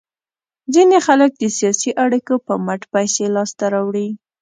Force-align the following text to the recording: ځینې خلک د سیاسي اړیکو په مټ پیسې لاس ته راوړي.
ځینې 0.73 0.97
خلک 1.07 1.31
د 1.35 1.43
سیاسي 1.57 1.91
اړیکو 2.03 2.35
په 2.45 2.53
مټ 2.65 2.81
پیسې 2.93 3.25
لاس 3.35 3.51
ته 3.59 3.65
راوړي. 3.73 4.07